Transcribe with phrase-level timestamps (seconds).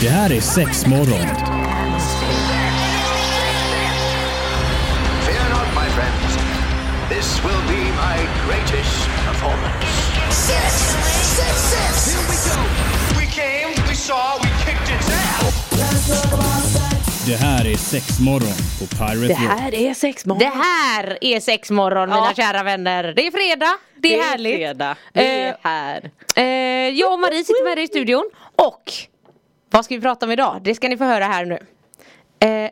[0.00, 1.26] Det här är sex morgon.
[5.26, 6.36] Fear not, my friends.
[7.08, 9.86] This will be my greatest performance.
[10.30, 10.72] Six,
[11.36, 12.14] six, six.
[12.14, 12.60] Here we go.
[13.20, 15.54] We came, we saw, we kicked its ass.
[17.26, 20.38] Det här är sex morgon på Pirate Det här är sexmorgon.
[20.38, 22.34] Det här är sexmorgon mina Ja.
[22.36, 23.12] kära vänner.
[23.16, 24.54] Det är fredag, det är, härligt.
[24.56, 24.96] fredag.
[25.12, 26.10] Vi är Eh, här.
[26.36, 26.44] Eh,
[26.98, 28.92] jag och Marie sitter med dig i studion och
[29.74, 30.60] vad ska vi prata om idag?
[30.64, 31.58] Det ska ni få höra här nu.
[32.38, 32.70] Eh,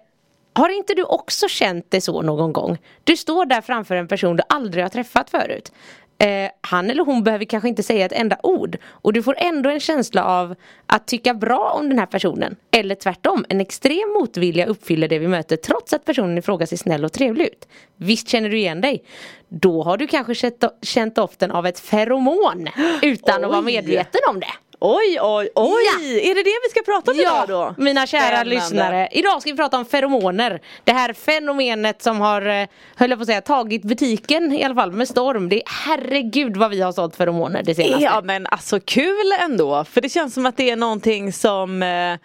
[0.53, 2.79] har inte du också känt det så någon gång?
[3.05, 5.73] Du står där framför en person du aldrig har träffat förut.
[6.19, 9.71] Eh, han eller hon behöver kanske inte säga ett enda ord och du får ändå
[9.71, 10.55] en känsla av
[10.87, 12.57] att tycka bra om den här personen.
[12.71, 16.77] Eller tvärtom, en extrem motvilja uppfyller det vi möter trots att personen i fråga ser
[16.77, 17.69] snäll och trevlig ut.
[17.97, 19.05] Visst känner du igen dig?
[19.49, 20.51] Då har du kanske
[20.83, 22.69] känt, doften av ett feromon
[23.03, 23.65] utan att vara Oj.
[23.65, 24.53] medveten om det.
[24.85, 25.83] Oj, oj, oj!
[25.87, 26.19] Ja.
[26.31, 27.75] Är det det vi ska prata om idag då?
[27.79, 28.55] mina kära Spännande.
[28.55, 29.09] lyssnare.
[29.13, 30.61] Idag ska vi prata om feromoner.
[30.85, 32.67] Det här fenomenet som har, eh,
[32.97, 35.49] höll jag på att säga, tagit butiken i alla fall med storm.
[35.49, 38.05] Det är herregud vad vi har sålt feromoner det senaste.
[38.05, 42.19] Ja men alltså kul ändå för det känns som att det är någonting som eh,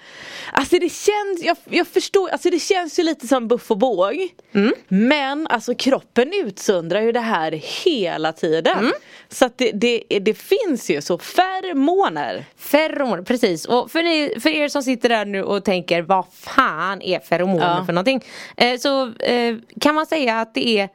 [0.54, 4.28] Alltså det känns, jag, jag förstår, alltså det känns ju lite som buff och båg
[4.54, 4.74] Mm.
[4.88, 7.52] Men alltså kroppen utsöndrar ju det här
[7.86, 8.92] hela tiden Mm.
[9.30, 13.66] Så att det, det, det finns ju så feromoner Feromoner, precis.
[13.66, 17.78] Och för, ni, för er som sitter där nu och tänker vad fan är feromoner
[17.78, 17.86] Ja.
[17.86, 18.24] för någonting?
[18.58, 20.90] Eh, så eh, kan man säga att det är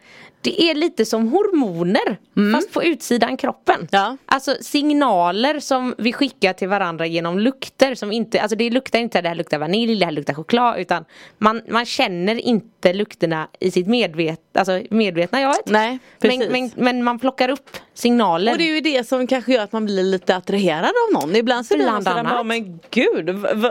[0.44, 2.18] det är lite som hormoner
[2.54, 3.74] fast på utsidan kroppen.
[3.74, 3.88] Mm.
[3.90, 4.16] Ja.
[4.26, 9.20] Alltså signaler som vi skickar till varandra genom lukter som inte, alltså det luktar inte
[9.20, 11.04] det här luktar vanilj, det här luktar choklad utan
[11.38, 15.62] man, man känner inte lukterna i sitt medvet, alltså medvetna jaget.
[15.66, 16.50] Nej, men, precis.
[16.50, 18.52] men, men man plockar upp signaler.
[18.52, 21.36] Och det är ju det som kanske gör att man blir lite attraherad av någon.
[21.36, 23.30] Ibland så blir man sådär, bara, men gud,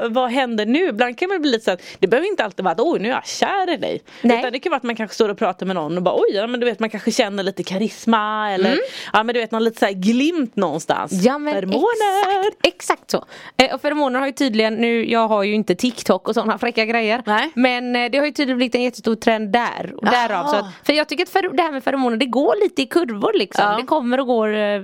[0.09, 0.87] vad händer nu?
[0.87, 3.13] Ibland kan man bli lite såhär, det behöver inte alltid vara att oj nu är
[3.13, 4.01] jag kär i dig.
[4.21, 4.39] Nej.
[4.39, 6.31] Utan det kan vara att man kanske står och pratar med någon och bara oj,
[6.33, 8.77] ja, men du vet man kanske känner lite karisma eller
[9.13, 11.11] ja men du vet någon lite såhär glimt någonstans.
[11.11, 11.23] Mm.
[11.25, 12.39] Ja men Feromoner!
[12.39, 13.25] exakt, exakt så.
[13.57, 16.85] Eh, och feromoner har ju tydligen, nu jag har ju inte TikTok och sådana fräcka
[16.85, 17.23] grejer.
[17.25, 17.51] Nej.
[17.55, 19.93] Men eh, det har ju tydligen blivit en jättestor trend där.
[19.97, 22.63] Och därav, så att, för jag tycker att fer- det här med feromoner det går
[22.63, 23.65] lite i kurvor liksom.
[23.65, 23.77] Ja.
[23.77, 24.81] Det kommer och går eh,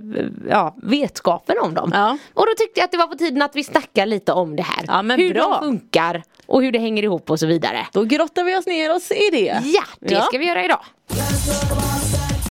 [0.50, 1.92] ja, vetskapen om dem.
[1.94, 2.18] Ja.
[2.34, 4.64] Och då tyckte jag att det var på tiden att vi snackar lite om det
[4.64, 4.86] här.
[4.88, 5.60] Ja, hur bra.
[5.62, 7.88] de funkar och hur det hänger ihop och så vidare.
[7.92, 9.62] Då grottar vi oss ner oss i det.
[9.64, 10.80] Ja, det ska vi göra idag.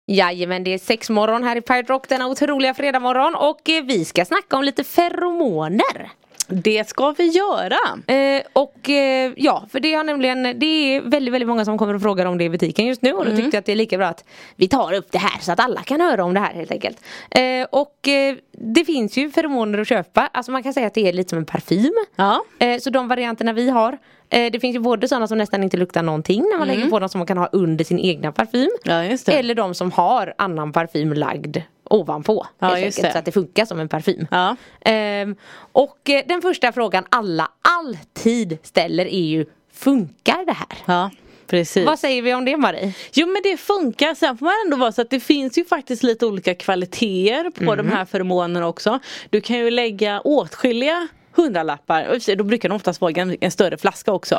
[0.07, 4.05] Jajamän, det är sex morgon här i Pirate Rock denna otroliga fredagmorgon och eh, vi
[4.05, 6.11] ska snacka om lite feromoner.
[6.49, 7.77] Det ska vi göra.
[8.07, 11.95] Eh, och eh, ja, för det har nämligen, det är väldigt, väldigt många som kommer
[11.95, 13.43] och frågar om det i butiken just nu och då Mm.
[13.43, 14.25] tyckte jag att det är lika bra att
[14.57, 17.01] vi tar upp det här så att alla kan höra om det här helt enkelt.
[17.31, 21.09] Eh, och eh, det finns ju feromoner att köpa, alltså man kan säga att det
[21.09, 21.93] är lite som en parfym.
[22.17, 22.45] Ja.
[22.59, 23.99] Eh, så de varianterna vi har
[24.31, 26.99] eh, Det finns ju både sådana som nästan inte luktar någonting när man lägger på
[26.99, 28.69] dem som man kan ha under sin egna parfym.
[28.87, 29.19] Mm.
[29.27, 29.33] Ja.
[29.33, 32.47] Eller de som har annan parfym lagd ovanpå.
[32.59, 33.13] Ja, helt enkelt, det.
[33.13, 34.27] Så att det funkar som en parfym.
[34.31, 34.57] Ja.
[34.81, 35.37] Ehm,
[35.73, 40.67] och eh, den första frågan alla alltid ställer är ju Funkar det här?
[40.85, 41.11] Ja,
[41.47, 41.87] precis.
[41.87, 42.93] Vad säger vi om det Marie?
[43.13, 46.03] Jo men det funkar, sen får man ändå vara så att det finns ju faktiskt
[46.03, 47.77] lite olika kvaliteter på Mhm.
[47.77, 48.99] de här feromonerna också.
[49.31, 54.13] Du kan ju lägga åtskilliga hundralappar, då brukar det oftast vara en, en större flaska
[54.13, 54.35] också.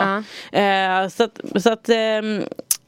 [0.52, 0.60] Ja.
[0.60, 2.44] Eh, så att, så att ehm,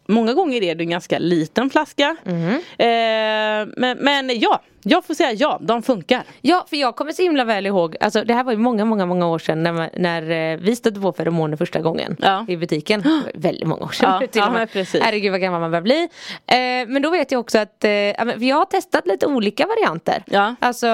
[0.07, 2.15] Många gånger är det en ganska liten flaska.
[2.25, 2.49] Mhm.
[2.77, 6.23] Eh, men, men ja, jag får säga ja, de funkar.
[6.41, 9.05] Ja, för jag kommer så himla väl ihåg, alltså det här var ju många, många,
[9.05, 12.45] många år sedan när, man, när eh, vi stötte på feromoner första gången Ja.
[12.47, 13.03] i butiken.
[13.33, 14.17] Väldigt många år sedan.
[14.21, 15.01] Ja, till ja, men precis.
[15.03, 16.07] Herregud vad gammal man börjar bli.
[16.47, 20.23] Eh, men då vet jag också att, eh, jag har testat lite olika varianter.
[20.25, 20.55] Ja.
[20.59, 20.87] Alltså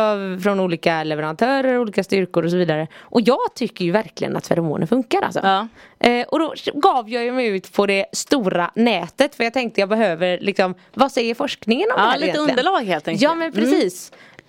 [0.44, 2.88] från olika leverantörer, olika styrkor och så vidare.
[3.00, 5.40] Och jag tycker ju verkligen att feromoner funkar alltså.
[5.44, 5.68] Ja.
[6.00, 9.80] Eh, och då gav jag ju mig ut på det stora nätet för jag tänkte
[9.82, 12.50] jag behöver liksom, vad säger forskningen om Ja, det här lite egentligen?
[12.50, 13.22] underlag helt enkelt.
[13.24, 13.83] Ja men precis.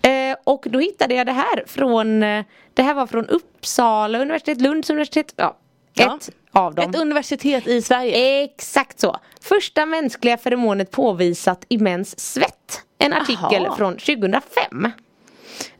[0.02, 4.60] Eh, och då hittade jag det här från, eh, det här var från Uppsala universitet,
[4.60, 5.56] Lunds universitet, ja,
[5.94, 6.16] Ja.
[6.16, 6.90] ett av dem.
[6.90, 8.44] Ett universitet i Sverige.
[8.44, 9.16] Exakt så.
[9.40, 12.82] Första mänskliga feromonet påvisat i mäns svett.
[12.98, 13.76] En artikel Jaha.
[13.76, 14.90] från 2005.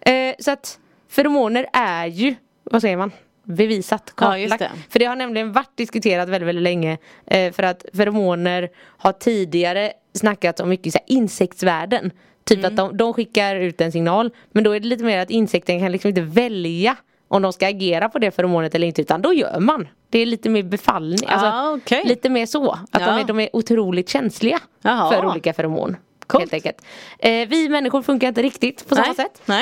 [0.01, 0.79] Eh, så att
[1.09, 2.35] feromoner är ju,
[2.65, 3.13] vad säger man?
[3.43, 4.59] Bevisat, Ja, kartlagt.
[4.59, 4.71] det.
[4.91, 6.99] För det har nämligen varit diskuterat väldigt, väldigt länge.
[7.27, 8.69] Eh, för att feromoner
[8.99, 12.11] har tidigare snackats om mycket så här, insektsvärden.
[12.45, 12.69] Typ Mm.
[12.71, 14.31] att de, de skickar ut en signal.
[14.53, 16.97] Men då är det lite mer att insekten kan liksom inte välja
[17.29, 19.03] om de ska agera på det feromonet eller inte.
[19.03, 19.89] Utan då gör man.
[20.11, 21.19] Det är lite mer befallning.
[21.27, 22.03] Alltså, Ah, okej.
[22.05, 22.71] Lite mer så.
[22.73, 22.99] Att Ja.
[23.07, 25.13] de, är, de är otroligt känsliga Jaha.
[25.13, 25.97] för olika feromon.
[26.27, 26.41] Coolt.
[26.43, 26.77] Helt enkelt.
[27.19, 29.43] Eh, vi människor funkar inte riktigt på samma sätt.
[29.49, 29.55] Eh,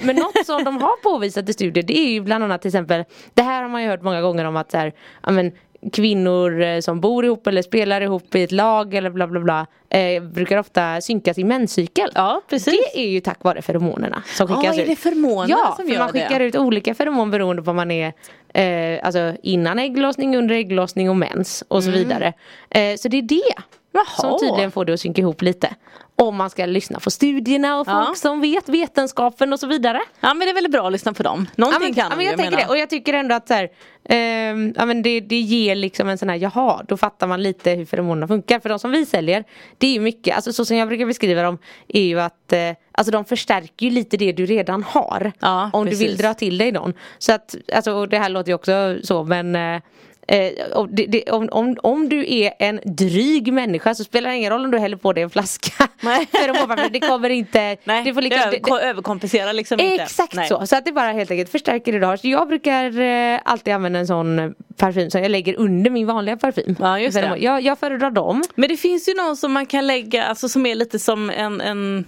[0.00, 3.04] men något som de har påvisat i studier det är ju bland annat till exempel
[3.34, 4.92] Det här har man ju hört många gånger om att så här,
[5.22, 5.52] ja, men,
[5.92, 9.66] kvinnor eh, som bor ihop eller spelar ihop i ett lag eller bla bla bla
[9.98, 12.10] eh, brukar ofta synka sin menscykel.
[12.14, 12.74] Ja, precis.
[12.94, 14.88] Det är ju tack vare feromonerna som Ja, skickas är ut.
[14.88, 16.44] det feromonerna ja, som gör man skickar det?
[16.44, 18.12] ut olika feromon beroende på om man är
[18.54, 22.32] eh, alltså innan ägglossning, under ägglossning och mens och så vidare.
[22.70, 23.42] Eh, så det är det
[23.92, 24.04] Jaha.
[24.04, 25.74] som tydligen får det att synka ihop lite.
[26.16, 28.14] Om man ska lyssna på studierna och folk Ja.
[28.16, 30.00] som vet vetenskapen och så vidare.
[30.20, 31.46] Ja men det är väldigt bra att lyssna på dem.
[31.56, 32.64] Ja Någonting men, kan ja, men ju, jag tänker menar.
[32.64, 33.68] det och jag tycker ändå att så här,
[34.08, 37.70] ehm, ja, men det, det ger liksom en sån här jaha då fattar man lite
[37.70, 39.44] hur feromonerna funkar för de som vi säljer
[39.78, 41.58] det är ju mycket, alltså så som jag brukar beskriva dem
[41.88, 42.60] är ju att eh,
[42.92, 46.18] alltså de förstärker ju lite det du redan har Ja, om du vill precis.
[46.20, 49.80] dra till dig någon så att alltså det här låter ju också så men eh,
[50.30, 54.36] Eh, och det, det, om, om, om du är en dryg människa så spelar det
[54.36, 56.26] ingen roll om du häller på dig en flaska Nej.
[56.26, 56.90] feromonpapper.
[56.90, 60.02] Det kommer inte Nej, det får liksom, det, över, överkompenserar liksom inte.
[60.02, 60.48] Exakt Nej.
[60.48, 62.16] så, så att det bara helt enkelt förstärker det du har.
[62.16, 66.36] Så jag brukar eh, alltid använda en sån parfym som jag lägger under min vanliga
[66.36, 66.76] parfym.
[66.80, 67.36] Ja, just det.
[67.38, 68.42] Jag, jag föredrar dem.
[68.54, 71.60] Men det finns ju någon som man kan lägga, alltså som är lite som en,
[71.60, 72.04] en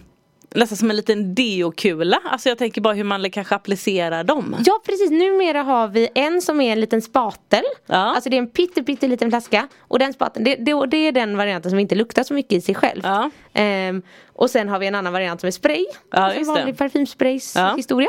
[0.55, 2.19] nästan som en liten deokula.
[2.25, 4.57] Alltså jag tänker bara hur man kanske applicerar dem.
[4.67, 7.63] Ja precis, numera har vi en som är en liten spatel.
[7.87, 7.97] Ja.
[7.97, 9.69] Alltså det är en pytte, pytte liten flaska.
[9.81, 12.61] Och den spateln, det, det, det är den varianten som inte luktar så mycket i
[12.61, 13.01] sig själv.
[13.05, 13.31] Ja.
[13.53, 14.03] Ehm,
[14.33, 15.85] och sen har vi en annan variant som är spray.
[16.13, 17.75] Ja, Alltså en vanlig parfymsprays Ja.
[17.77, 18.09] historia.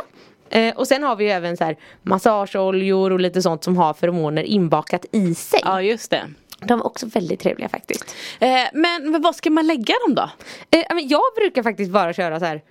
[0.50, 3.94] Eh, och sen har vi ju även så här massageoljor och lite sånt som har
[3.94, 5.60] feromoner inbakat i sig.
[5.64, 6.22] Ja just det.
[6.68, 8.16] De är också väldigt trevliga faktiskt.
[8.40, 10.30] Eh, men, men vad ska man lägga dem då?
[10.72, 12.62] Eh, jag brukar faktiskt bara köra så här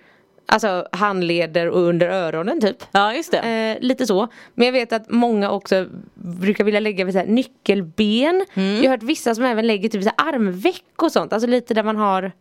[0.45, 2.77] Alltså handleder och under öronen typ.
[2.91, 3.37] Ja just det.
[3.37, 4.27] Eh, lite så.
[4.55, 8.45] Men jag vet att många också brukar vilja lägga vid så här nyckelben.
[8.53, 8.75] Mm.
[8.75, 11.33] Jag har hört vissa som även lägger typ så här armveck och sånt.
[11.33, 12.31] Alltså lite där man har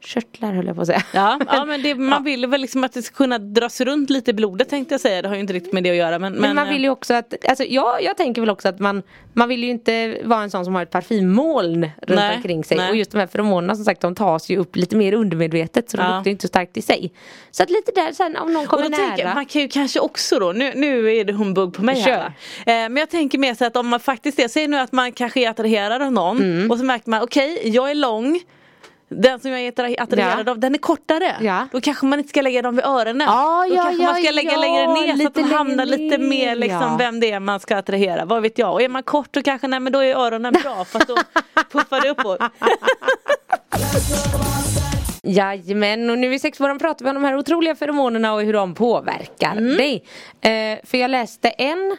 [0.00, 1.02] körtlar höll jag på att säga.
[1.14, 4.30] Ja, ja men det, man vill väl liksom att det ska kunna dras runt lite
[4.30, 5.22] i blodet tänkte jag säga.
[5.22, 6.18] Det har ju inte riktigt med det att göra.
[6.18, 8.78] Men, Men, man eh, vill ju också att, alltså jag, jag tänker väl också att
[8.78, 9.02] man
[9.32, 12.76] Man vill ju inte vara en sån som har ett parfymmoln runt Nej, omkring sig
[12.76, 12.90] nej.
[12.90, 15.96] Och just de här feromonerna som sagt de tas ju upp lite mer undermedvetet Så
[15.96, 16.08] de Ja.
[16.16, 17.12] luktar ju inte så starkt i sig
[17.50, 20.00] Så att lite där sen om någon kommer då tänker, nära man kan ju kanske
[20.00, 22.12] också då, nu, nu är det humbug på mig Kör.
[22.12, 22.26] här.
[22.26, 25.12] Eh, men jag tänker mer så att om man faktiskt är, säg nu att man
[25.12, 26.70] kanske är attraherad av någon Mm.
[26.70, 28.40] och så märker man okej, jag är lång
[29.08, 30.50] den som jag är attra- attraherad Ja.
[30.50, 31.36] av, den är kortare.
[31.40, 31.68] Ja.
[31.72, 33.26] Då kanske man inte ska lägga dem vid öronen.
[33.30, 36.18] Ja, Då ja, kanske man ska lägga längre ner så att de hamnar längre lite
[36.18, 38.24] mer ner, liksom vem det är man ska attrahera.
[38.24, 38.72] Vad vet jag.
[38.72, 41.16] Och är man kort då kanske, nej men då är öronen bra för att då
[41.72, 42.40] puffar det uppåt.
[45.22, 48.74] Jajamän, och nu i sexmorgon pratar vi om de här otroliga feromonerna och hur de
[48.74, 49.76] påverkar Mm.
[49.76, 50.04] dig.
[50.40, 51.96] Eh, för jag läste en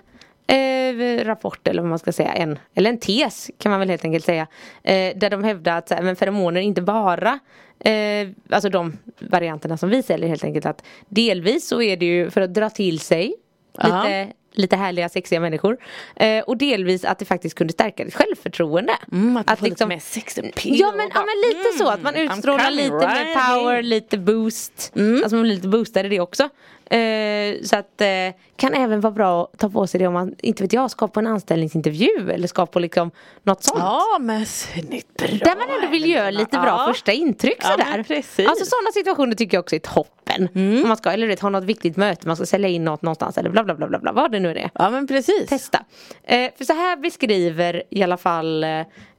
[0.55, 4.05] eh, rapport eller vad man ska säga, en, eller en tes kan man väl helt
[4.05, 4.47] enkelt säga.
[4.83, 7.39] Eh, där de hävdar att så här, men feromoner inte bara
[7.79, 12.29] Eh, alltså de varianterna som vi säljer helt enkelt att delvis så är det ju
[12.29, 13.35] för att dra till sig
[13.83, 15.77] lite, lite härliga sexiga människor.
[16.15, 18.93] Eh, och delvis att det faktiskt kunde stärka ditt självförtroende.
[19.11, 22.15] Mm, att, att liksom- lite mer sex Ja men, ja men lite så att man
[22.15, 24.93] mm, utstrålar lite right mer power, lite boost.
[24.95, 26.49] Alltså man blir lite boostad i det också.
[26.89, 28.07] Eh, så att eh,
[28.55, 31.07] kan även vara bra att ta på sig det om man, inte vet jag, ska
[31.07, 33.11] på en anställningsintervju eller ska på liksom
[33.43, 33.79] något sånt.
[33.79, 35.27] Ja men snyggt bra.
[35.27, 36.85] Där man ändå vill göra lite bra Ja.
[36.93, 37.93] första intryck Ja, sådär.
[37.93, 38.49] Mm.
[38.49, 40.49] Alltså sådana situationer tycker jag också är toppen.
[40.55, 43.37] Om man ska, eller vet, ha något viktigt möte, man ska sälja in något någonstans
[43.37, 44.69] eller bla bla bla bla, bla vad det nu är.
[44.73, 45.49] Ja men precis.
[45.49, 45.85] Testa.
[46.23, 48.69] Eh, för så här beskriver i alla fall eh,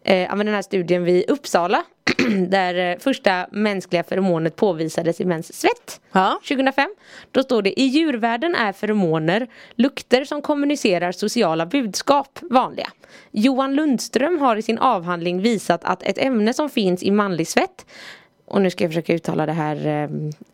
[0.04, 1.82] eh, den här studien vid Uppsala
[2.48, 6.40] där eh, första mänskliga feromonet påvisades i mäns svett Ja.
[6.48, 6.90] 2005.
[7.30, 12.88] Då står det i djurvärlden är feromoner lukter som kommunicerar sociala budskap vanliga.
[13.30, 17.86] Johan Lundström har i sin avhandling visat att ett ämne som finns i manlig svett
[18.46, 20.08] och nu ska jag försöka uttala det här eh,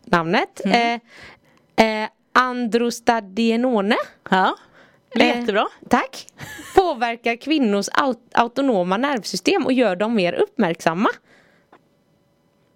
[0.05, 0.99] namnet Mm.
[1.77, 3.95] eh, eh, Androstadienone
[4.29, 4.55] Ja.
[5.13, 5.67] Det är Eh, jättebra.
[5.89, 6.27] Tack.
[6.75, 11.09] Påverkar kvinnors aut- autonoma nervsystem och gör dem mer uppmärksamma.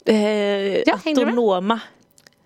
[0.05, 0.15] Eh,
[0.79, 1.79] Ja, autonoma.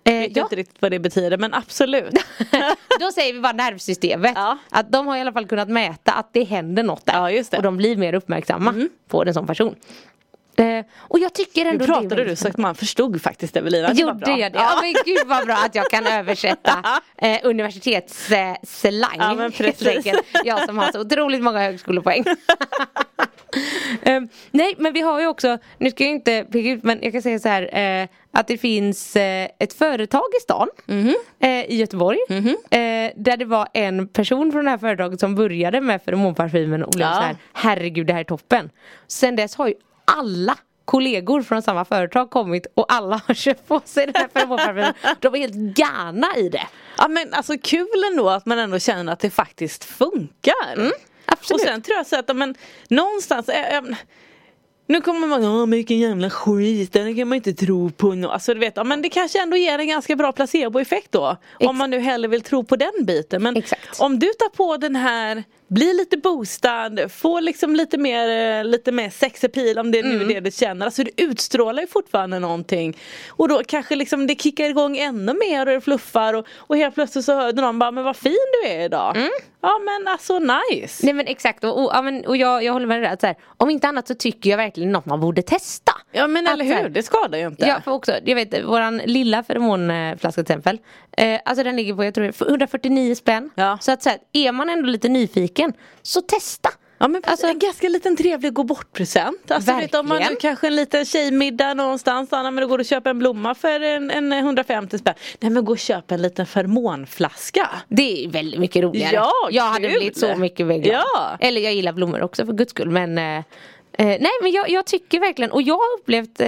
[0.04, 0.42] Eh, Jag vet ja.
[0.42, 2.14] inte riktigt vad det betyder men absolut.
[3.00, 4.32] Då säger vi bara nervsystemet.
[4.34, 4.58] Ja.
[4.70, 7.14] Att de har i alla fall kunnat mäta att det händer något där.
[7.14, 7.30] Ja.
[7.30, 7.44] Mm.
[7.56, 8.74] Och de blir mer uppmärksamma
[9.08, 9.74] på en sån person.
[10.58, 13.92] Eh, och jag tycker Nu ändå är pratade du så att man förstod faktiskt Evelina.
[13.92, 14.38] Gjorde bra.
[14.38, 14.58] jag det?
[14.58, 19.16] Ja men gud vad bra att jag kan översätta eh, universitetsslang.
[19.18, 20.06] Ja, men precis.
[20.44, 22.24] Jag som har så otroligt många högskolepoäng.
[24.02, 27.12] Ehm, nej men vi har ju också, nu ska jag inte peka ut men jag
[27.12, 31.14] kan säga så här eh, att det finns eh, ett företag i stan Mhm.
[31.40, 32.18] eh, i Göteborg
[32.70, 36.92] eh, där det var en person från det här företaget som började med feromonparfymen och
[36.92, 37.14] blev Ja.
[37.14, 38.70] så här herregud det här är toppen.
[39.06, 43.80] Sen dess har ju alla kollegor från samma företag kommit och alla har köpt på
[43.84, 44.92] sig den här feromonparfymen.
[45.20, 46.66] De var helt galna i det.
[46.98, 50.72] Ja men alltså kul ändå att man ändå känner att det faktiskt funkar.
[50.76, 50.92] Mm,
[51.40, 51.62] absolut.
[51.62, 52.54] Och sen tror jag så att men,
[52.88, 53.82] någonstans äh, äh,
[54.88, 58.14] nu kommer man, ja men vilken jävla skit, den kan man inte tro på.
[58.14, 58.26] No.
[58.26, 61.36] Alltså du vet, men det kanske ändå ger en ganska bra placeboeffekt då.
[61.60, 63.42] Ex- om man nu hellre vill tro på den biten.
[63.42, 64.00] Men Exakt.
[64.00, 68.92] om du tar på den här, blir lite boostad, får liksom lite mer, eh, lite
[68.92, 70.28] mer sexappeal om det är nu Mm.
[70.28, 70.86] det du känner.
[70.86, 72.96] Alltså du utstrålar ju fortfarande någonting.
[73.28, 76.94] Och då kanske liksom det kickar igång ännu mer och det fluffar och, och helt
[76.94, 79.16] plötsligt så hör du någon bara, men vad fin du är idag.
[79.16, 79.30] Mm.
[79.60, 81.06] Ja men alltså nice.
[81.06, 83.12] Nej men exakt och, och, ja, men, och jag, jag håller med dig där.
[83.14, 85.92] att Så här, om inte annat så tycker jag verkligen något man borde testa.
[86.12, 87.66] Ja men Att eller hur, det skadar ju inte.
[87.66, 90.78] Ja för också, jag vet våran lilla feromonflaska till exempel
[91.16, 93.78] eh, Alltså den ligger på jag tror det är 149 spänn Ja.
[93.80, 95.55] Så att så här, är man ändå lite nyfiken
[96.02, 99.50] Så testa Ja men Alltså- en ganska liten trevlig gå bort present.
[99.50, 100.40] Alltså vet, om man nu Verkligen.
[100.40, 102.28] kanske en liten tjejmiddag någonstans.
[102.32, 105.14] Ja, men då går du och köper en blomma för en, en 150 spänn.
[105.40, 107.68] Nej men gå och köp en liten fermonflaska.
[107.88, 109.96] Det är väldigt mycket roligare Ja, Jag hade kul.
[109.98, 111.36] blivit så mycket mer Ja.
[111.40, 113.44] Eller jag gillar blommor också för guds skull men eh,
[113.98, 116.46] Eh, nej men jag, jag tycker verkligen och jag har upplevt eh,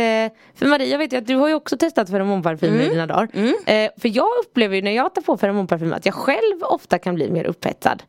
[0.54, 2.86] För Maria jag vet ju att du har ju också testat feromonparfym Mm.
[2.86, 3.28] i dina dagar
[3.66, 7.14] eh, För jag upplever ju när jag tar på feromonparfym att jag själv ofta kan
[7.14, 8.02] bli mer upphetsad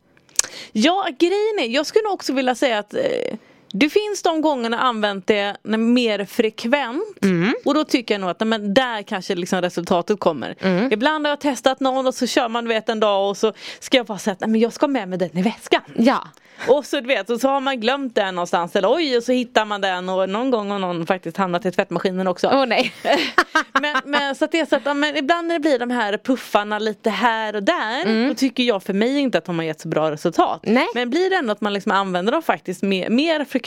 [0.71, 3.35] Ja grejen är, jag skulle nog också vilja säga att eh,
[3.71, 7.53] det finns de gångerna använt det mer frekvent Mm.
[7.65, 10.55] och då tycker jag nog att men där kanske liksom resultatet kommer.
[10.59, 10.91] Mm.
[10.93, 13.97] Ibland har jag testat någon och så kör man vet en dag och så ska
[13.97, 15.81] jag bara säga att men jag ska med mig den i väskan.
[15.97, 16.27] Ja
[16.67, 19.31] Och så du vet, och så har man glömt den någonstans eller oj och så
[19.31, 22.49] hittar man den och någon gång har någon faktiskt hamnat i tvättmaskinen också.
[22.53, 22.93] Åh nej
[23.81, 26.17] men, men så att det är så att men ibland när det blir de här
[26.17, 29.81] puffarna lite här och där då tycker jag för mig inte att de har gett
[29.81, 30.59] så bra resultat.
[30.63, 30.87] Nej.
[30.93, 33.58] Men blir det ändå att man liksom använder dem faktiskt mer, mer frekvent.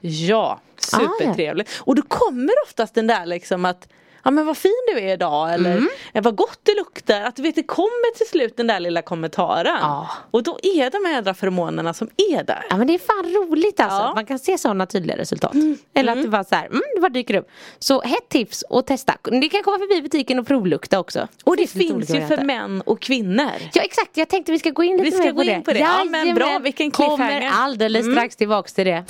[0.00, 1.70] Ja, supertrevligt.
[1.80, 3.88] Och då kommer oftast den där liksom att
[4.28, 5.76] Ja men vad fin du är idag eller
[6.14, 7.20] "Eh, vad gott det luktar.
[7.20, 9.76] Att du vet det kommer till slut den där lilla kommentaren.
[9.80, 10.08] Ja.
[10.30, 12.66] Och då är de här jädra feromonerna som är där.
[12.70, 14.12] Ja men det är fan roligt alltså, Ja.
[14.14, 15.52] man kan se sådana tydliga resultat.
[15.94, 17.48] Eller att det bara så här, mm, det bara dyker upp.
[17.78, 19.14] Så hett tips och testa.
[19.30, 21.28] Ni kan komma förbi butiken och provlukta också.
[21.44, 23.50] Och det finns lite finns ju för män och kvinnor.
[23.72, 25.58] Ja exakt, jag tänkte vi ska gå in lite Vi ska mer gå på in
[25.58, 25.60] det.
[25.64, 25.78] på det.
[25.78, 27.50] Ja, men bra, vilken Kommer cliffhanger.
[27.54, 28.14] alldeles Mm.
[28.16, 29.04] strax tillbaks till det.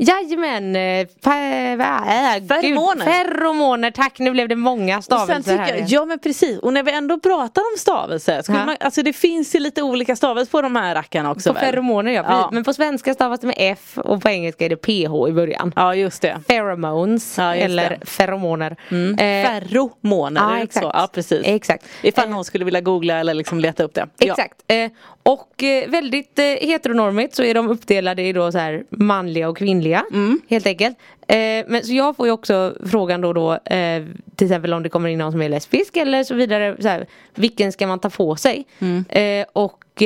[0.00, 3.04] Jajamän, eh, gud, Feromoner.
[3.04, 5.74] Feromoner, tack nu blev det många stavelser här.
[5.76, 8.52] jag, ja men precis, och när vi ändå pratar om stavelser, Ja.
[8.64, 11.64] man, alltså det finns ju lite olika stavelser på de här rackarna också på väl?
[11.70, 12.48] feromoner ja, Ja.
[12.52, 15.72] men på svenska stavas det med F och på engelska är det PH i början.
[15.76, 16.38] Ja just det.
[16.48, 17.94] Pheromones Ja, just eller det.
[17.94, 18.06] Mm.
[18.06, 18.70] feromoner.
[18.90, 19.16] Eh,
[19.48, 20.84] Ferromoner, ja, exakt.
[20.86, 20.90] så?
[20.94, 21.40] Ja precis.
[21.44, 21.84] Exakt.
[22.02, 24.06] Ifall Eh, någon skulle vilja googla eller liksom leta upp det.
[24.20, 24.54] Exakt.
[24.68, 24.90] Eh,
[25.28, 29.56] och eh, väldigt eh, heteronormigt så är de uppdelade i då så här manliga och
[29.56, 30.04] kvinnliga.
[30.12, 30.40] Mm.
[30.48, 30.98] Helt enkelt.
[31.28, 34.04] Eh, men så jag får ju också frågan då då eh,
[34.36, 36.76] till exempel om det kommer in någon som är lesbisk eller så vidare.
[36.80, 38.66] Så här, vilken ska man ta på sig?
[38.78, 39.04] Mm.
[39.52, 40.02] Och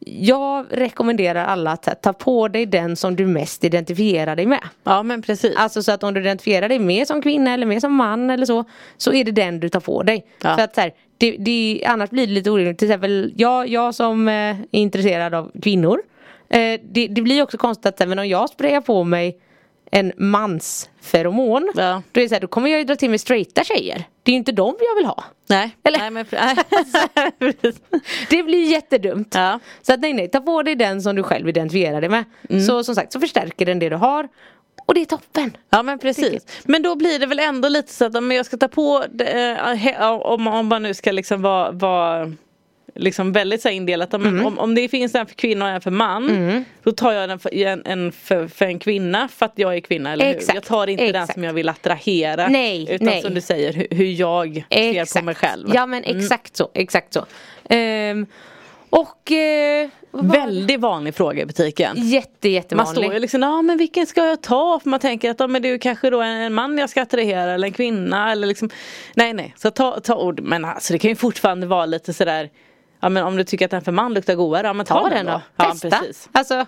[0.00, 4.60] jag rekommenderar alla att ta på dig den som du mest identifierar dig med.
[4.84, 5.56] ja men precis.
[5.56, 8.46] Alltså så att om du identifierar dig mer som kvinna eller mer som man eller
[8.46, 8.64] så
[8.96, 10.56] Så är det den du tar på dig Ja.
[10.56, 13.94] För att så här, det, det, annars blir det lite orimligt Till exempel jag, jag
[13.94, 16.00] som eh, är intresserad av kvinnor
[16.48, 19.38] eh, det, det blir också konstigt att men om jag sprayar på mig
[19.90, 22.02] en mansferomon Ja.
[22.12, 24.30] då, är det så här, då kommer jag ju dra till mig straighta tjejer Det
[24.30, 25.76] är ju inte dem jag vill ha nej.
[25.84, 26.56] Eller- nej men, nej.
[28.30, 29.60] Det blir jättedumt Ja.
[29.82, 32.62] Så att nej nej, ta på dig den som du själv identifierar dig med Mm.
[32.62, 34.28] Så som sagt så förstärker den det du har
[34.86, 36.46] Och det är toppen Ja men precis.
[36.64, 39.50] Men då blir det väl ändå lite så att om jag ska ta på det,
[40.00, 42.32] eh, om, om man nu ska liksom vara, vara
[42.98, 44.14] liksom väldigt så indelat.
[44.14, 44.46] Om, Mm.
[44.46, 46.64] om, om det finns en för kvinna och en för man.
[46.82, 49.80] Då tar jag den för en, en för, för en kvinna för att jag är
[49.80, 50.12] kvinna.
[50.12, 50.36] Eller hur?
[50.36, 51.32] Exakt, Jag tar inte den exakt.
[51.34, 52.48] som jag vill attrahera.
[52.48, 53.22] Nej, utan nej.
[53.22, 55.70] som du säger hur, hur jag ser på mig själv.
[55.74, 57.26] Ja men exakt så, exakt så.
[57.68, 58.26] Ehm,
[58.90, 61.96] och eh, Väldigt vanlig fråga i butiken.
[62.08, 63.02] jätte Man jättevanlig.
[63.04, 64.80] står ju liksom, ja men vilken ska jag ta?
[64.82, 67.52] För man tänker att ja, men det är kanske då en man jag ska attrahera
[67.52, 68.70] eller en kvinna eller liksom
[69.14, 70.40] Nej nej, så ta, ta ord.
[70.40, 72.50] Men alltså det kan ju fortfarande vara lite sådär
[73.00, 75.08] Ja men om du tycker att en för man luktar godare, ja men ta, Ta
[75.08, 75.90] den då, Ja, testa.
[75.90, 76.28] precis.
[76.32, 76.66] Alltså,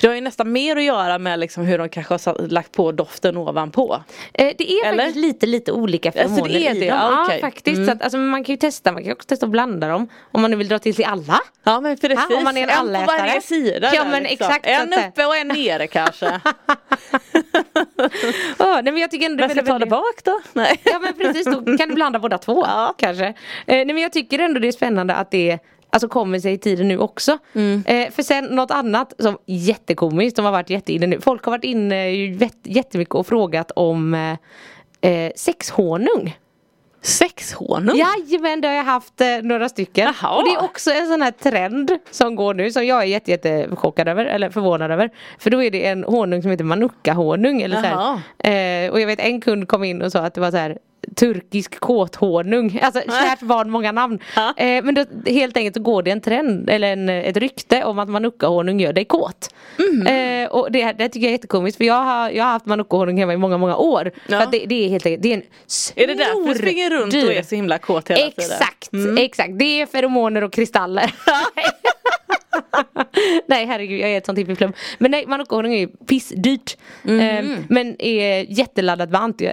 [0.00, 2.72] Det har ju nästan mer att göra med liksom hur de kanske har satt- lagt
[2.72, 4.02] på doften ovanpå.
[4.34, 4.98] eh, det är Eller?
[5.04, 6.86] faktiskt lite lite olika Alltså, det är i det?
[6.88, 6.98] dem.
[6.98, 7.40] Ja, Ja okej.
[7.40, 7.76] faktiskt.
[7.76, 7.86] Mm.
[7.86, 10.08] Så att, alltså, man kan ju testa, man kan också testa att blanda dem.
[10.32, 11.40] Om man nu vill dra till sig alla.
[11.64, 12.18] Ja men precis.
[12.30, 13.18] Ja, om man är en på allätare.
[13.18, 13.90] varje sida.
[13.94, 14.46] Ja, men liksom.
[14.46, 16.40] exakt, En att- uppe och en nere kanske.
[18.58, 20.40] Oh, nej, men jag tycker ändå ska väldigt- ta det bak då?
[20.52, 20.80] Nej.
[20.84, 22.94] Ja men precis, då kan du blanda båda två Ja.
[22.98, 23.24] kanske.
[23.26, 23.34] Eh,
[23.66, 25.58] nej men jag tycker ändå det är spännande att det
[25.90, 27.38] Alltså kommer sig i tiden nu också.
[27.52, 27.84] Mm.
[27.86, 31.20] Eh, för sen något annat som jättekomiskt som har varit jätteinne nu.
[31.20, 32.10] Folk har varit inne
[32.62, 36.36] jättemycket och frågat om eh, eh, sexhonung.
[37.02, 37.96] Sexhonung?
[37.96, 40.14] Jajamän, det har jag haft eh, några stycken.
[40.20, 40.36] Jaha.
[40.36, 43.30] Och det är också en sån här trend som går nu som jag är jätte,
[43.30, 45.10] jätte chockad över, eller förvånad över.
[45.38, 47.62] För då är det en honung som heter manuka-honung.
[47.62, 48.84] Eller så här.
[48.84, 50.78] Eh, och jag vet en kund kom in och sa att det var så här
[51.16, 52.80] turkisk kåthonung.
[52.82, 54.18] Alltså kärt barn många namn.
[54.36, 54.54] Ja.
[54.56, 57.98] Eh, men då, helt enkelt så går det en trend, eller en, ett rykte om
[57.98, 59.54] att manuka-honung gör dig kåt.
[59.78, 60.06] Mhm.
[60.06, 63.18] Eh, och det, det tycker jag är jättekomiskt för jag har, jag har haft manuka-honung
[63.18, 64.10] hemma i många, många år.
[64.26, 64.40] Ja.
[64.40, 65.42] För det, det är helt enkelt, det är en
[65.94, 68.32] Är det därför du springer runt och snordyr- är så himla kåt hela tiden?
[68.36, 68.88] Exakt,
[69.18, 69.58] exakt.
[69.58, 71.14] Det är feromoner och kristaller.
[73.48, 74.72] nej herregud, jag är ett sånt hippieflum.
[74.98, 76.76] Men nej, manuka-honung är ju pissdyrt.
[77.04, 79.48] Eh, men är jätteladdat med anti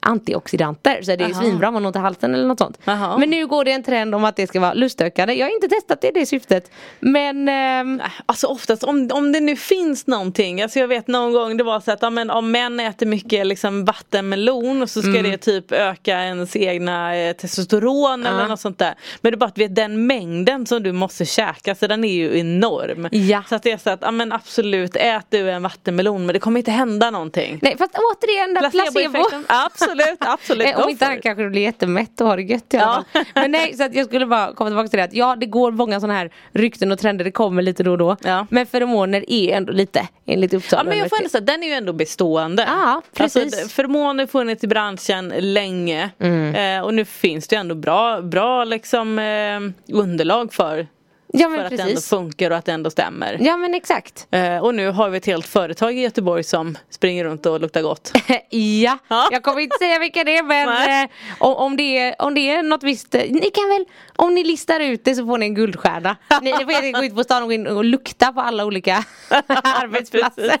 [0.00, 1.02] antioxidanter.
[1.02, 1.42] Så det är Jaha.
[1.42, 2.78] svinbra om man har ont i halsen eller något sånt.
[2.84, 3.18] Jaha.
[3.18, 5.34] Men nu går det en trend om att det ska vara lustökande.
[5.34, 6.70] Jag har inte testat det i det syftet.
[7.00, 11.56] Men ehm, Alltså oftast om, om det nu finns någonting, alltså jag vet någon gång
[11.56, 15.30] det var så att men, om män äter mycket liksom, vattenmelon och så ska Mm.
[15.30, 18.94] det typ öka ens egna eh, testosteron eller något sånt där.
[19.20, 22.12] Men det är bara att vet, den mängden som du måste käka så den är
[22.12, 23.08] ju enorm.
[23.10, 23.42] Ja.
[23.48, 26.38] Så att det är så att ja, men absolut ät du en vattenmelon men det
[26.38, 27.58] kommer inte hända någonting.
[27.62, 28.92] nej fast återigen där placebo.
[28.92, 29.44] Placeboeffekten.
[29.48, 30.76] Absolut, absolut.
[30.76, 31.22] Om inte han it.
[31.22, 33.24] kanske blir jättemätt och har det gött i alla Ja.
[33.34, 35.72] Men nej, så att jag skulle bara komma tillbaka till det att ja det går
[35.72, 38.16] många sådana här rykten och trender, det kommer lite då och då.
[38.22, 38.46] Ja.
[38.50, 41.66] Men feromoner är ändå lite enligt Uppsala Ja men jag får ändå säga den är
[41.66, 42.64] ju ändå bestående.
[42.68, 43.42] Ja, precis.
[43.42, 46.10] Alltså, förmåner har funnits i branschen länge.
[46.18, 46.54] Mm.
[46.54, 50.86] Eh, och nu finns det ju ändå bra, bra liksom, eh, underlag för,
[51.32, 52.08] Ja för men att det ändå precis.
[52.08, 53.36] funkar och att det ändå stämmer.
[53.40, 54.26] Ja men exakt.
[54.30, 57.82] Eh, och nu har vi ett helt företag i Göteborg som springer runt och luktar
[57.82, 58.12] gott.
[58.50, 59.28] ja, Ja.
[59.32, 60.68] jag kommer inte säga vilka det är men
[61.04, 63.84] eh, om, om, det är, om det är något visst, eh, ni kan väl,
[64.16, 66.16] om ni listar ut det så får ni en guldstjärna.
[66.42, 69.04] Ni, ni får gå ut på stan och, in och lukta på alla olika
[69.62, 70.56] arbetsplatser.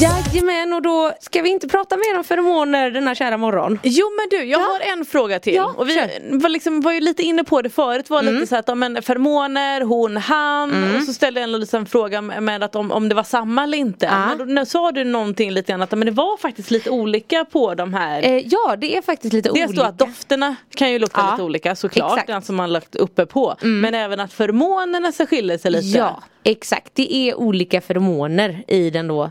[0.00, 3.78] Jajamän och då ska vi inte prata mer om feromoner denna kära morgon.
[3.82, 5.54] Jo men du, jag har en fråga till.
[5.54, 5.96] Ja, och vi
[6.32, 8.10] var, liksom, var ju lite inne på det förut.
[8.10, 10.96] Var lite så att, ja, men, feromoner, hon, han.
[10.96, 13.78] Och så ställde jag en liten fråga med att om, om det var samma eller
[13.78, 14.06] inte.
[14.06, 14.26] Ja.
[14.26, 17.44] Men då, nu sa du någonting lite grann att men det var faktiskt lite olika
[17.44, 18.22] på de här.
[18.22, 19.82] Eh, ja det är faktiskt lite Dels olika.
[19.82, 22.26] då att dofterna kan ju lukta Ja, lite olika såklart, exakt.
[22.26, 23.54] den som man lagt uppe på.
[23.62, 25.98] Men även att feromonerna så skiljer sig lite.
[25.98, 26.94] Ja, exakt.
[26.94, 29.30] Det är olika feromoner i den då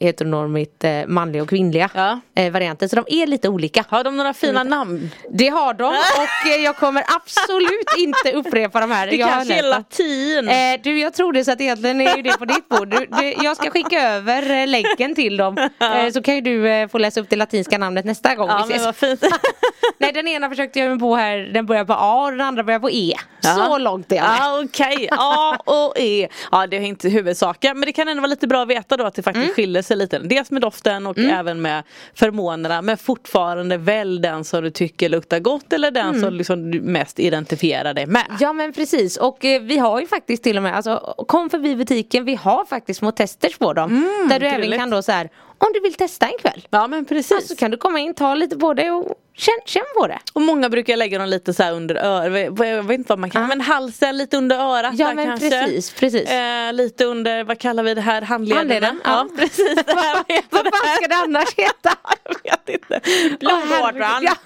[0.00, 2.20] heteronormigt eh, manliga och kvinnliga Ja.
[2.34, 2.88] eh, varianten.
[2.88, 3.84] Så de är lite olika.
[3.88, 5.10] Har de några fina namn?
[5.30, 9.06] Det har de och eh, jag kommer absolut inte upprepa de här.
[9.06, 10.48] Det jag kanske är latin.
[10.48, 12.88] Eh, du jag tror det så att egentligen är ju det på ditt bord.
[12.88, 15.56] Du, det, jag ska skicka över eh, länken till dem.
[15.82, 18.64] Eh, så kan ju du eh, få läsa upp det latinska namnet nästa gång ja
[18.68, 18.84] vi men ses.
[18.86, 19.24] vad fint.
[19.98, 22.62] Nej den ena försökte jag mig på här, den börjar på A och den andra
[22.64, 23.14] börjar på E.
[23.42, 23.54] Ja.
[23.54, 24.24] Så långt är jag.
[24.24, 26.28] Ja okej, A och E.
[26.52, 29.04] Ja det är inte huvudsaken men det kan ändå vara lite bra att veta då
[29.04, 30.18] att det faktiskt skiljer sig lite.
[30.18, 31.82] Dels med doften och även med
[32.14, 36.80] förmånerna men fortfarande välj den som du tycker luktar gott eller den som liksom du
[36.80, 38.26] mest identifierar dig med.
[38.40, 41.76] Ja men precis och eh, vi har ju faktiskt till och med, alltså kom förbi
[41.76, 44.08] butiken, vi har faktiskt små testers på dem.
[44.28, 44.80] där du även trevligt.
[44.80, 46.66] kan då så här, om du vill testa en kväll.
[46.70, 47.48] Ja men precis.
[47.48, 50.18] Så kan du komma in, ta lite på det och känn, känn på det.
[50.32, 53.42] Och många brukar lägga dem lite så under örat, jag vet inte vad man kan,
[53.42, 53.48] Ja.
[53.48, 55.50] men halsen lite under örat Ja, men kanske.
[55.50, 56.30] precis, precis.
[56.30, 58.58] Eh, lite under, vad kallar vi det här, handlederna?
[58.58, 59.36] Handleden, Ja, ja.
[59.38, 59.74] precis.
[59.86, 61.92] Det här, vad fan ska det annars heta?
[62.44, 63.00] Jag vet inte.
[63.40, 63.58] Ja.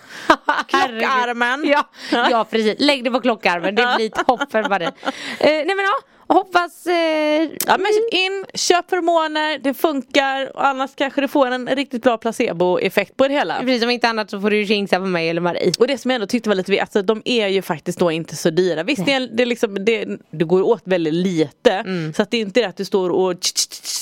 [0.72, 1.00] Herregud.
[1.00, 1.64] Klockarmen.
[1.68, 4.72] Ja, ja precis, lägg det på klockarmen, det blir toppen.
[4.82, 4.90] Eh,
[5.38, 5.94] nej men ja,
[6.28, 6.94] hoppas eh,
[7.66, 12.18] Ja men in, köp hormoner, det funkar och annars kanske du får en riktigt bra
[12.18, 13.58] placeboeffekt på det hela.
[13.60, 15.72] Precis som inte annat så får du ju jinxa på mig eller Marie.
[15.78, 18.36] Och det som jag ändå tyckte var lite alltså de är ju faktiskt då inte
[18.36, 18.82] så dyra.
[18.82, 21.84] Visst det, det, liksom, det, det går åt väldigt lite.
[22.16, 23.34] Så att det är inte det att du står och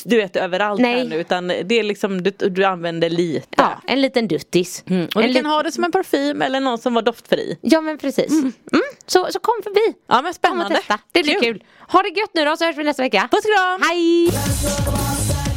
[0.04, 0.98] du vet överallt Nej.
[0.98, 3.46] här nu utan det är liksom du, du använder lite.
[3.56, 4.84] Ja, en liten duttis.
[4.86, 5.08] Mm.
[5.14, 7.58] Och en du kan ha det som en parfym eller någon som var doftfri.
[7.60, 8.30] Ja men precis.
[8.30, 8.52] Mm.
[9.06, 9.98] Så, så kom förbi.
[10.06, 10.74] Ja men Kom och spännande.
[10.76, 10.98] testa.
[11.12, 11.64] Det blir kul.
[11.88, 13.28] Ha det gött nu då så hörs vi nästa vecka.
[13.30, 13.82] Puss och kram!
[13.88, 15.53] Hej!